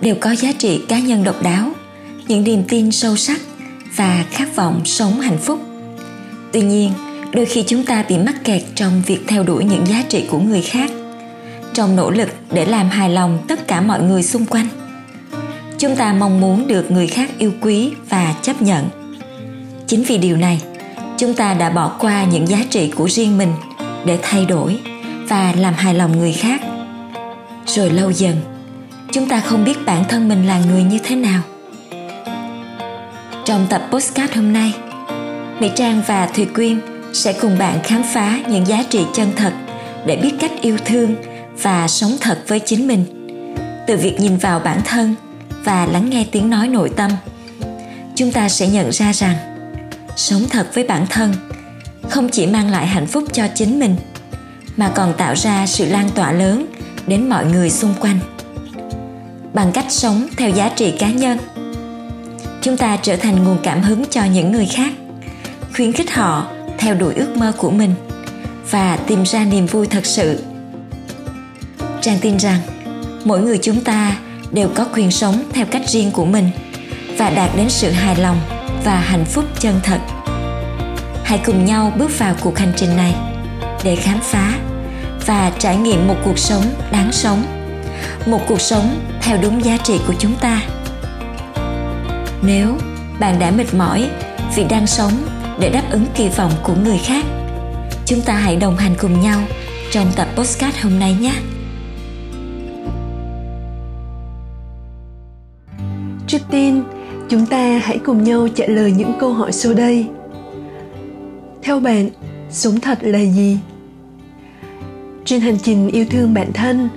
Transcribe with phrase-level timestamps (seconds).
[0.00, 1.72] đều có giá trị cá nhân độc đáo,
[2.28, 3.40] những niềm tin sâu sắc
[3.96, 5.60] và khát vọng sống hạnh phúc.
[6.52, 6.92] Tuy nhiên,
[7.32, 10.38] đôi khi chúng ta bị mắc kẹt trong việc theo đuổi những giá trị của
[10.38, 10.90] người khác,
[11.72, 14.66] trong nỗ lực để làm hài lòng tất cả mọi người xung quanh.
[15.78, 18.88] Chúng ta mong muốn được người khác yêu quý và chấp nhận.
[19.86, 20.62] Chính vì điều này,
[21.18, 23.52] chúng ta đã bỏ qua những giá trị của riêng mình
[24.06, 24.78] để thay đổi
[25.28, 26.60] và làm hài lòng người khác.
[27.66, 28.36] Rồi lâu dần
[29.12, 31.42] chúng ta không biết bản thân mình là người như thế nào.
[33.44, 34.74] Trong tập postcard hôm nay,
[35.60, 36.80] mỹ trang và thùy quyên
[37.12, 39.52] sẽ cùng bạn khám phá những giá trị chân thật
[40.06, 41.14] để biết cách yêu thương
[41.62, 43.04] và sống thật với chính mình.
[43.86, 45.14] Từ việc nhìn vào bản thân
[45.64, 47.10] và lắng nghe tiếng nói nội tâm,
[48.14, 49.36] chúng ta sẽ nhận ra rằng
[50.16, 51.34] sống thật với bản thân
[52.08, 53.96] không chỉ mang lại hạnh phúc cho chính mình,
[54.76, 56.66] mà còn tạo ra sự lan tỏa lớn
[57.06, 58.18] đến mọi người xung quanh
[59.54, 61.38] bằng cách sống theo giá trị cá nhân.
[62.62, 64.92] Chúng ta trở thành nguồn cảm hứng cho những người khác,
[65.74, 66.46] khuyến khích họ
[66.78, 67.94] theo đuổi ước mơ của mình
[68.70, 70.42] và tìm ra niềm vui thật sự.
[72.00, 72.60] Trang tin rằng,
[73.24, 74.16] mỗi người chúng ta
[74.52, 76.50] đều có quyền sống theo cách riêng của mình
[77.18, 78.40] và đạt đến sự hài lòng
[78.84, 79.98] và hạnh phúc chân thật.
[81.24, 83.14] Hãy cùng nhau bước vào cuộc hành trình này
[83.84, 84.58] để khám phá
[85.26, 87.59] và trải nghiệm một cuộc sống đáng sống
[88.26, 90.62] một cuộc sống theo đúng giá trị của chúng ta.
[92.42, 92.76] Nếu
[93.20, 94.10] bạn đã mệt mỏi
[94.56, 95.12] vì đang sống
[95.60, 97.24] để đáp ứng kỳ vọng của người khác,
[98.06, 99.40] chúng ta hãy đồng hành cùng nhau
[99.90, 101.32] trong tập postcard hôm nay nhé.
[106.26, 106.82] Trước tiên,
[107.28, 110.06] chúng ta hãy cùng nhau trả lời những câu hỏi sau đây.
[111.62, 112.08] Theo bạn,
[112.50, 113.58] sống thật là gì?
[115.24, 116.88] Trên hành trình yêu thương bản thân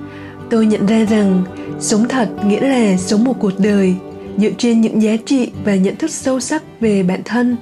[0.53, 1.43] tôi nhận ra rằng
[1.79, 3.95] sống thật nghĩa là sống một cuộc đời,
[4.37, 7.57] dựa trên những giá trị và nhận thức sâu sắc về bản thân.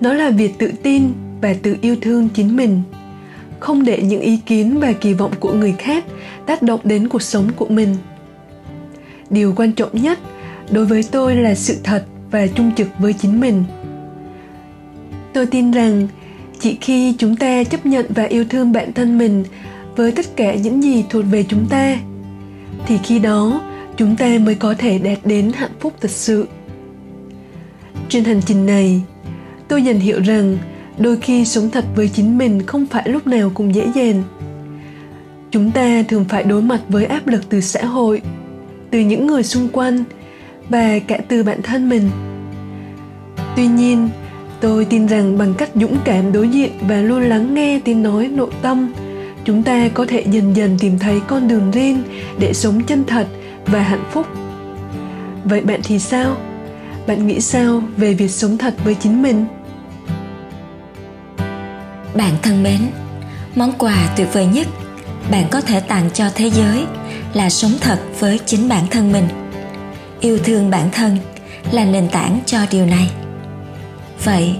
[0.00, 2.82] Nó là việc tự tin và tự yêu thương chính mình.
[3.60, 6.04] Không để những ý kiến và kỳ vọng của người khác
[6.46, 7.96] tác động đến cuộc sống của mình.
[9.30, 10.18] Điều quan trọng nhất
[10.70, 13.64] đối với tôi là sự thật và trung trực với chính mình.
[15.32, 16.08] Tôi tin rằng
[16.60, 19.44] chỉ khi chúng ta chấp nhận và yêu thương bản thân mình
[19.98, 21.96] với tất cả những gì thuộc về chúng ta.
[22.86, 23.60] Thì khi đó,
[23.96, 26.48] chúng ta mới có thể đạt đến hạnh phúc thật sự.
[28.08, 29.02] Trên hành trình này,
[29.68, 30.58] tôi dần hiểu rằng
[30.98, 34.22] đôi khi sống thật với chính mình không phải lúc nào cũng dễ dàng.
[35.50, 38.22] Chúng ta thường phải đối mặt với áp lực từ xã hội,
[38.90, 40.04] từ những người xung quanh
[40.68, 42.10] và cả từ bản thân mình.
[43.56, 44.08] Tuy nhiên,
[44.60, 48.28] tôi tin rằng bằng cách dũng cảm đối diện và luôn lắng nghe tiếng nói
[48.28, 48.92] nội tâm
[49.48, 52.02] chúng ta có thể dần dần tìm thấy con đường riêng
[52.38, 53.26] để sống chân thật
[53.66, 54.26] và hạnh phúc.
[55.44, 56.36] Vậy bạn thì sao?
[57.06, 59.46] Bạn nghĩ sao về việc sống thật với chính mình?
[62.14, 62.80] Bạn thân mến,
[63.54, 64.66] món quà tuyệt vời nhất
[65.30, 66.84] bạn có thể tặng cho thế giới
[67.34, 69.28] là sống thật với chính bản thân mình.
[70.20, 71.18] Yêu thương bản thân
[71.72, 73.10] là nền tảng cho điều này.
[74.24, 74.56] Vậy,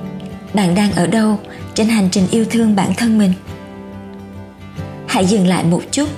[0.54, 1.38] bạn đang ở đâu
[1.74, 3.32] trên hành trình yêu thương bản thân mình?
[5.18, 6.08] Hãy dừng lại một chút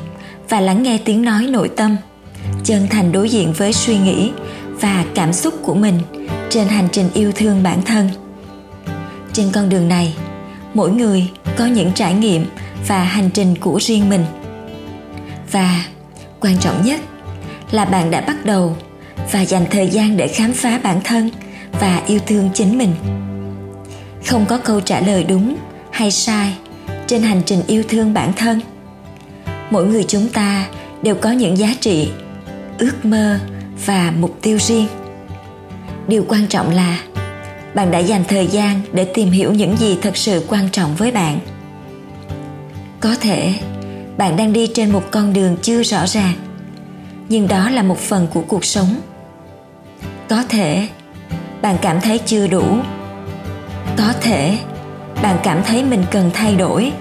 [0.48, 1.96] và lắng nghe tiếng nói nội tâm,
[2.64, 4.30] chân thành đối diện với suy nghĩ
[4.80, 5.98] và cảm xúc của mình
[6.50, 8.10] trên hành trình yêu thương bản thân.
[9.32, 10.14] Trên con đường này,
[10.74, 12.46] mỗi người có những trải nghiệm
[12.88, 14.24] và hành trình của riêng mình.
[15.52, 15.84] Và
[16.40, 17.00] quan trọng nhất
[17.70, 18.76] là bạn đã bắt đầu
[19.32, 21.30] và dành thời gian để khám phá bản thân
[21.80, 22.94] và yêu thương chính mình.
[24.26, 25.56] Không có câu trả lời đúng
[25.90, 26.54] hay sai
[27.06, 28.60] trên hành trình yêu thương bản thân
[29.70, 30.66] mỗi người chúng ta
[31.02, 32.10] đều có những giá trị,
[32.78, 33.38] ước mơ
[33.86, 34.86] và mục tiêu riêng.
[36.08, 36.98] Điều quan trọng là
[37.74, 41.10] bạn đã dành thời gian để tìm hiểu những gì thật sự quan trọng với
[41.10, 41.38] bạn.
[43.00, 43.54] Có thể
[44.16, 46.34] bạn đang đi trên một con đường chưa rõ ràng,
[47.28, 49.00] nhưng đó là một phần của cuộc sống.
[50.28, 50.88] Có thể
[51.62, 52.64] bạn cảm thấy chưa đủ.
[53.96, 54.58] Có thể
[55.22, 56.92] bạn cảm thấy mình cần thay đổi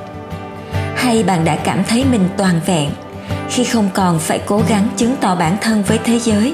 [0.99, 2.89] hay bạn đã cảm thấy mình toàn vẹn
[3.49, 6.53] khi không còn phải cố gắng chứng tỏ bản thân với thế giới,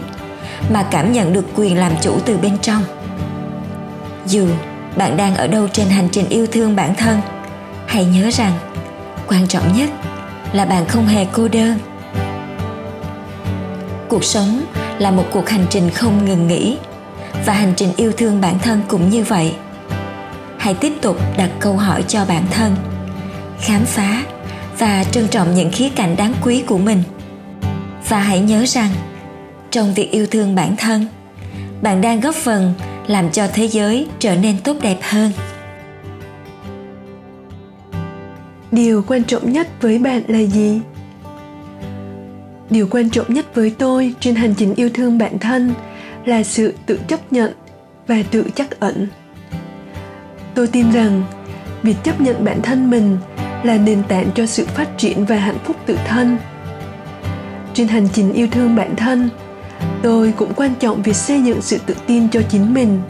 [0.69, 2.83] mà cảm nhận được quyền làm chủ từ bên trong?
[4.25, 4.47] Dù
[4.97, 7.21] bạn đang ở đâu trên hành trình yêu thương bản thân,
[7.87, 8.51] hãy nhớ rằng
[9.27, 9.89] quan trọng nhất
[10.53, 11.79] là bạn không hề cô đơn.
[14.09, 14.61] Cuộc sống
[14.99, 16.77] là một cuộc hành trình không ngừng nghỉ
[17.45, 19.55] và hành trình yêu thương bản thân cũng như vậy.
[20.57, 22.75] Hãy tiếp tục đặt câu hỏi cho bản thân,
[23.59, 24.23] khám phá
[24.79, 27.03] và trân trọng những khía cạnh đáng quý của mình.
[28.09, 28.89] Và hãy nhớ rằng,
[29.71, 31.07] trong việc yêu thương bản thân,
[31.81, 32.73] bạn đang góp phần
[33.07, 35.31] làm cho thế giới trở nên tốt đẹp hơn.
[38.71, 40.79] Điều quan trọng nhất với bạn là gì?
[42.69, 45.73] Điều quan trọng nhất với tôi trên hành trình yêu thương bản thân
[46.25, 47.53] là sự tự chấp nhận
[48.07, 49.07] và tự chắc ẩn.
[50.55, 51.23] Tôi tin rằng,
[51.83, 53.17] việc chấp nhận bản thân mình
[53.65, 56.37] là nền tảng cho sự phát triển và hạnh phúc tự thân.
[57.73, 59.29] Trên hành trình yêu thương bản thân,
[60.01, 63.01] tôi cũng quan trọng việc xây dựng sự tự tin cho chính mình.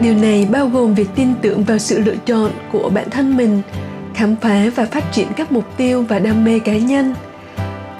[0.00, 3.62] Điều này bao gồm việc tin tưởng vào sự lựa chọn của bản thân mình,
[4.14, 7.14] khám phá và phát triển các mục tiêu và đam mê cá nhân.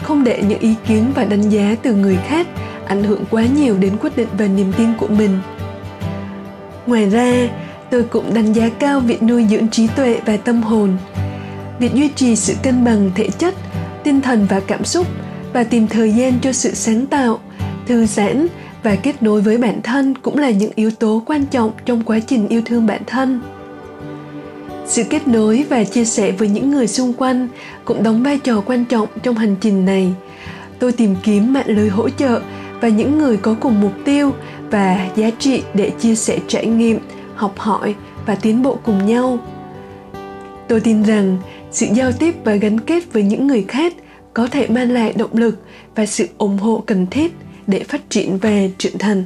[0.03, 2.47] Không để những ý kiến và đánh giá từ người khác
[2.87, 5.39] ảnh hưởng quá nhiều đến quyết định và niềm tin của mình.
[6.87, 7.49] Ngoài ra,
[7.91, 10.97] tôi cũng đánh giá cao việc nuôi dưỡng trí tuệ và tâm hồn
[11.79, 13.55] việc duy trì sự cân bằng thể chất,
[14.05, 15.07] tinh thần và cảm xúc
[15.53, 17.39] và tìm thời gian cho sự sáng tạo,
[17.87, 18.47] thư giãn
[18.83, 22.19] và kết nối với bản thân cũng là những yếu tố quan trọng trong quá
[22.27, 23.41] trình yêu thương bản thân.
[24.87, 27.49] Sự kết nối và chia sẻ với những người xung quanh
[27.85, 30.15] cũng đóng vai trò quan trọng trong hành trình này.
[30.79, 32.41] Tôi tìm kiếm mạng lưới hỗ trợ
[32.81, 34.33] và những người có cùng mục tiêu
[34.71, 36.99] và giá trị để chia sẻ trải nghiệm,
[37.35, 37.95] học hỏi
[38.27, 39.39] và tiến bộ cùng nhau.
[40.69, 41.37] Tôi tin rằng
[41.71, 43.95] sự giao tiếp và gắn kết với những người khác
[44.35, 45.63] có thể mang lại động lực
[45.95, 47.35] và sự ủng hộ cần thiết
[47.67, 49.25] để phát triển về trưởng thành.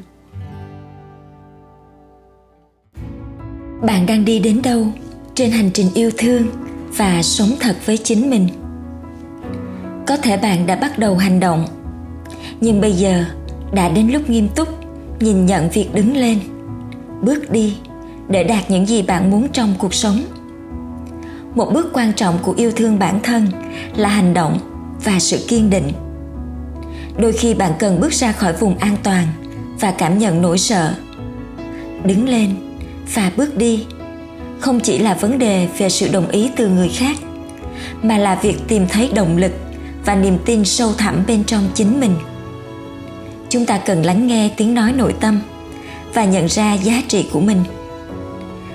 [3.82, 4.86] Bạn đang đi đến đâu?
[5.34, 6.46] Trên hành trình yêu thương
[6.96, 8.48] và sống thật với chính mình.
[10.06, 11.66] Có thể bạn đã bắt đầu hành động,
[12.60, 13.24] nhưng bây giờ
[13.74, 14.68] đã đến lúc nghiêm túc
[15.20, 16.38] nhìn nhận việc đứng lên,
[17.22, 17.76] bước đi
[18.28, 20.22] để đạt những gì bạn muốn trong cuộc sống
[21.54, 23.46] một bước quan trọng của yêu thương bản thân
[23.96, 24.58] là hành động
[25.04, 25.92] và sự kiên định.
[27.18, 29.26] Đôi khi bạn cần bước ra khỏi vùng an toàn
[29.80, 30.94] và cảm nhận nỗi sợ.
[32.04, 32.50] Đứng lên
[33.14, 33.86] và bước đi
[34.60, 37.16] không chỉ là vấn đề về sự đồng ý từ người khác,
[38.02, 39.52] mà là việc tìm thấy động lực
[40.04, 42.14] và niềm tin sâu thẳm bên trong chính mình.
[43.48, 45.40] Chúng ta cần lắng nghe tiếng nói nội tâm
[46.14, 47.64] và nhận ra giá trị của mình.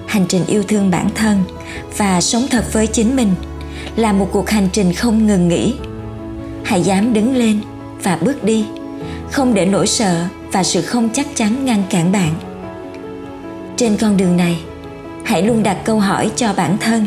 [0.07, 1.44] Hành trình yêu thương bản thân
[1.98, 3.33] và sống thật với chính mình
[3.95, 5.74] là một cuộc hành trình không ngừng nghỉ.
[6.63, 7.62] Hãy dám đứng lên
[8.04, 8.66] và bước đi,
[9.31, 12.33] không để nỗi sợ và sự không chắc chắn ngăn cản bạn.
[13.77, 14.60] Trên con đường này,
[15.24, 17.06] hãy luôn đặt câu hỏi cho bản thân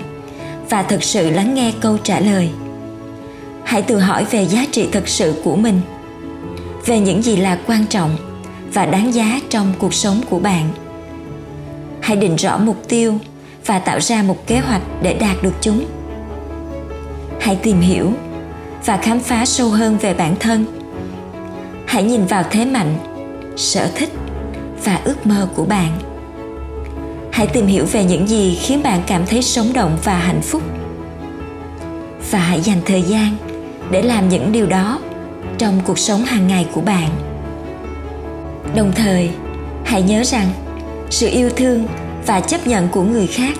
[0.71, 2.51] và thực sự lắng nghe câu trả lời.
[3.65, 5.81] Hãy tự hỏi về giá trị thực sự của mình,
[6.87, 8.17] về những gì là quan trọng
[8.73, 10.69] và đáng giá trong cuộc sống của bạn.
[12.01, 13.19] Hãy định rõ mục tiêu
[13.69, 15.85] và tạo ra một kế hoạch để đạt được chúng.
[17.41, 18.13] Hãy tìm hiểu
[18.85, 20.65] và khám phá sâu hơn về bản thân.
[21.87, 22.99] Hãy nhìn vào thế mạnh,
[23.57, 24.09] sở thích
[24.85, 25.99] và ước mơ của bạn.
[27.33, 30.63] Hãy tìm hiểu về những gì khiến bạn cảm thấy sống động và hạnh phúc.
[32.31, 33.37] Và hãy dành thời gian
[33.91, 35.01] để làm những điều đó
[35.59, 37.09] trong cuộc sống hàng ngày của bạn.
[38.77, 39.31] Đồng thời,
[39.85, 40.47] hãy nhớ rằng
[41.11, 41.87] sự yêu thương
[42.29, 43.59] và chấp nhận của người khác,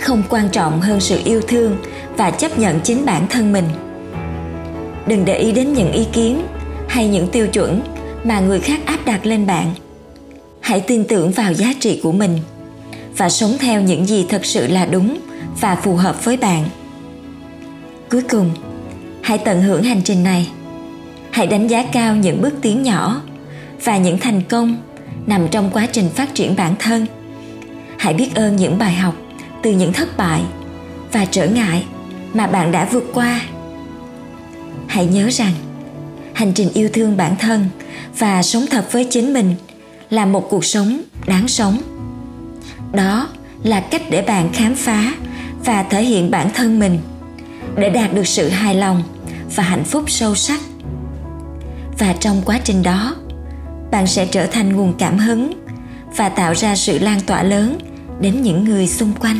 [0.00, 1.76] không quan trọng hơn sự yêu thương
[2.16, 3.64] và chấp nhận chính bản thân mình.
[5.06, 6.42] Đừng để ý đến những ý kiến
[6.88, 7.82] hay những tiêu chuẩn
[8.24, 9.74] mà người khác áp đặt lên bạn.
[10.60, 12.38] Hãy tin tưởng vào giá trị của mình
[13.16, 15.18] và sống theo những gì thật sự là đúng
[15.60, 16.64] và phù hợp với bạn.
[18.10, 18.50] Cuối cùng,
[19.22, 20.48] hãy tận hưởng hành trình này.
[21.30, 23.22] Hãy đánh giá cao những bước tiến nhỏ
[23.84, 24.76] và những thành công
[25.26, 27.06] nằm trong quá trình phát triển bản thân
[28.00, 29.14] hãy biết ơn những bài học
[29.62, 30.42] từ những thất bại
[31.12, 31.84] và trở ngại
[32.34, 33.40] mà bạn đã vượt qua.
[34.86, 35.52] Hãy nhớ rằng,
[36.34, 37.68] hành trình yêu thương bản thân
[38.18, 39.54] và sống thật với chính mình
[40.10, 41.78] là một cuộc sống đáng sống.
[42.92, 43.28] Đó
[43.62, 45.14] là cách để bạn khám phá
[45.64, 46.98] và thể hiện bản thân mình
[47.76, 49.02] để đạt được sự hài lòng
[49.56, 50.60] và hạnh phúc sâu sắc.
[51.98, 53.16] Và trong quá trình đó,
[53.90, 55.52] bạn sẽ trở thành nguồn cảm hứng
[56.16, 57.78] và tạo ra sự lan tỏa lớn
[58.20, 59.36] đến những người xung quanh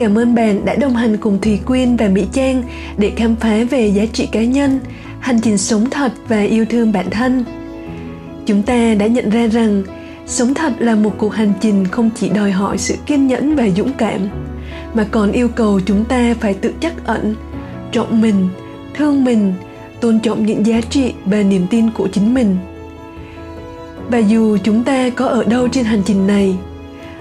[0.00, 2.62] Cảm ơn bạn đã đồng hành cùng Thùy Quyên và Mỹ Trang
[2.98, 4.80] để khám phá về giá trị cá nhân,
[5.20, 7.44] hành trình sống thật và yêu thương bản thân.
[8.46, 9.82] Chúng ta đã nhận ra rằng
[10.26, 13.68] sống thật là một cuộc hành trình không chỉ đòi hỏi sự kiên nhẫn và
[13.76, 14.28] dũng cảm,
[14.94, 17.34] mà còn yêu cầu chúng ta phải tự chắc ẩn,
[17.92, 18.48] trọng mình,
[18.94, 19.54] thương mình,
[20.00, 22.56] tôn trọng những giá trị và niềm tin của chính mình.
[24.10, 26.56] Và dù chúng ta có ở đâu trên hành trình này,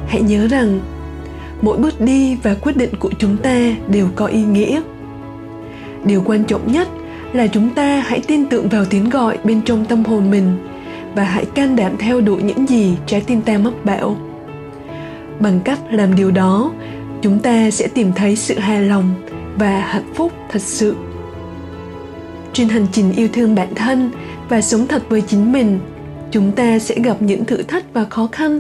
[0.08, 0.80] hãy nhớ rằng
[1.62, 4.82] mỗi bước đi và quyết định của chúng ta đều có ý nghĩa.
[6.06, 6.88] Điều quan trọng nhất
[7.34, 10.58] là chúng ta hãy tin tưởng vào tiếng gọi bên trong tâm hồn mình
[11.16, 14.18] và hãy can đảm theo đuổi những gì trái tim ta mách bảo
[15.40, 16.72] bằng cách làm điều đó
[17.22, 19.14] chúng ta sẽ tìm thấy sự hài lòng
[19.56, 20.96] và hạnh phúc thật sự.
[22.54, 24.12] Trên hành trình yêu thương bản thân
[24.50, 25.80] và sống thật với chính mình
[26.32, 28.60] chúng ta sẽ gặp những thử thách và khó khăn.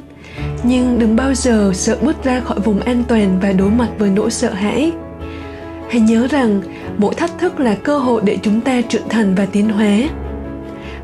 [0.63, 4.09] Nhưng đừng bao giờ sợ bước ra khỏi vùng an toàn và đối mặt với
[4.09, 4.91] nỗi sợ hãi.
[5.89, 6.61] Hãy nhớ rằng,
[6.97, 9.97] mỗi thách thức là cơ hội để chúng ta trưởng thành và tiến hóa.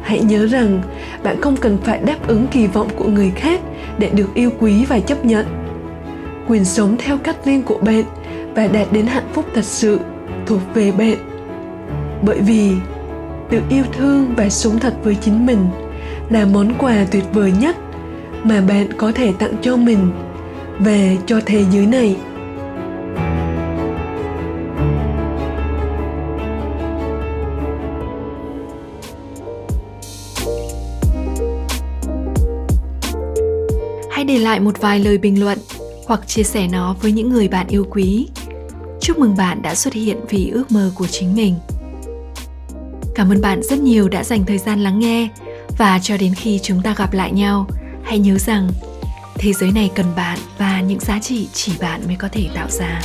[0.02, 0.82] Hãy nhớ rằng,
[1.24, 3.62] bạn không cần phải đáp ứng kỳ vọng của người khác
[3.98, 5.46] để được yêu quý và chấp nhận.
[6.48, 8.04] Quyền sống theo cách riêng của bạn
[8.56, 10.00] và đạt đến hạnh phúc thật sự
[10.46, 11.16] thuộc về bạn.
[12.22, 12.72] Bởi vì
[13.50, 15.68] tự yêu thương và sống thật với chính mình
[16.30, 17.76] là món quà tuyệt vời nhất
[18.44, 20.12] mà bạn có thể tặng cho mình.
[20.80, 22.16] Về cho thế giới này.
[34.12, 35.58] Hãy để lại một vài lời bình luận
[36.08, 38.28] hoặc chia sẻ nó với những người bạn yêu quý.
[39.02, 41.56] Chúc mừng bạn đã xuất hiện vì ước mơ của chính mình.
[43.16, 45.30] Cảm ơn bạn rất nhiều đã dành thời gian lắng nghe
[45.78, 47.68] và cho đến khi chúng ta gặp lại nhau,
[48.04, 48.70] hãy nhớ rằng
[49.36, 52.68] thế giới này cần bạn và những giá trị chỉ bạn mới có thể tạo
[52.70, 53.02] ra.